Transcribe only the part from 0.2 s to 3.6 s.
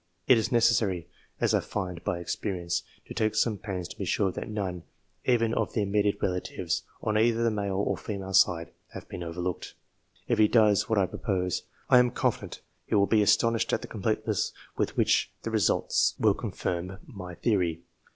It is necessary, as I find by experience, to take some